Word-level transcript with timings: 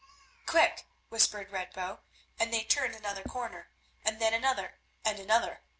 "Quick," 0.47 0.87
whispered 1.09 1.51
Red 1.51 1.73
Bow, 1.73 1.99
and 2.39 2.51
they 2.51 2.63
turned 2.63 2.95
another 2.95 3.21
corner, 3.21 3.69
then 4.03 4.33
another, 4.33 4.79
and 5.05 5.19
another. 5.19 5.59